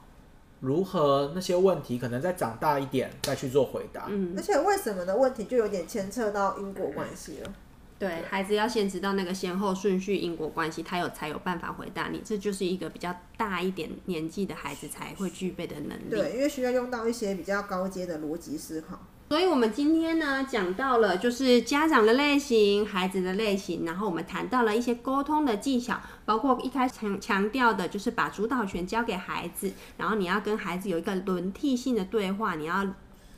[0.60, 1.30] 如何？
[1.34, 4.06] 那些问题可能再长大一点再去做回答。
[4.08, 7.52] 嗯，而且为什么的问题就有点牵扯到因果关系了。
[7.96, 12.20] 对，孩子要先知道那个先后顺序、因果关系，他有才有办法回答你。
[12.24, 16.10] 这就是一个比较大一点年纪的孩子才会具备的能力。
[16.10, 19.00] 对，因为需要用到一些比较高阶的逻辑思考。
[19.28, 32.86] 所以，我们今天呢，讲到了就是家长的类型、孩子的类型，然后我们谈到了一些沟通的技巧，包括一开始强强调的就是把主导权交给孩子，然后你要跟孩子有一个轮替性的对话，你要。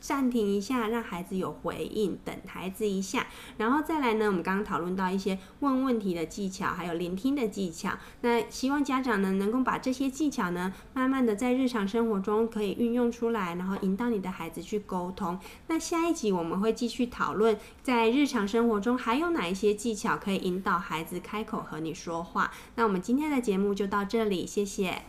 [0.01, 3.27] 暂停一下，让孩子有回应，等孩子一下，
[3.57, 7.91] 然后再来呢，我们刚刚讨论到一些问问题的技巧，还有聆听的技巧。
[8.21, 15.39] 那希望家长呢，能够把这些技巧呢，慢慢的在日常生活中可以运用出来，然后引导你的孩子去沟通。
[15.67, 22.51] 那下一集我们会继续讨论，在日常生活中还有哪一些技巧可以引导孩子开口和你说话。
[22.75, 25.03] 那我们今天的节目就到这里，谢谢。